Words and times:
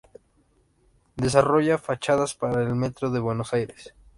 Desarrolla 1.15 1.77
fachadas 1.77 2.33
para 2.33 2.63
el 2.63 2.73
metro 2.73 3.11
de 3.11 3.19
Buenos 3.19 3.53
Aires. 3.53 3.93